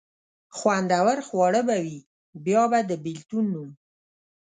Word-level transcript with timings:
خوندور 0.57 1.17
خواړه 1.27 1.61
به 1.67 1.75
وي، 1.83 1.99
بیا 2.45 2.63
به 2.71 2.79
د 2.89 2.91
بېلتون 3.03 3.45
نوم. 3.53 3.69